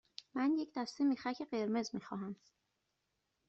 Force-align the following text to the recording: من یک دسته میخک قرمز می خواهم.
من 0.35 0.51
یک 0.57 0.69
دسته 0.75 1.03
میخک 1.03 1.41
قرمز 1.51 1.89
می 1.93 2.01
خواهم. 2.01 2.35